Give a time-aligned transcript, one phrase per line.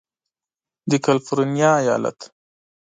[0.89, 2.19] د کالفرنیا ایالت